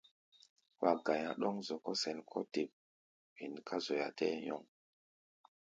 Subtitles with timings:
[0.81, 2.61] Wa ga̧i̧á̧ ɗɔ̌ŋ-zɔkɔ́ sɛn kɔ́ te
[3.35, 4.61] wen ká zoya tɛɛ́ nyɔŋ.